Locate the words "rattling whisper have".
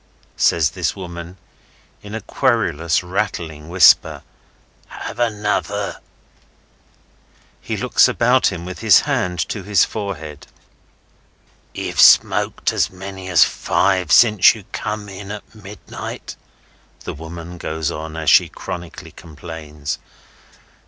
3.03-5.19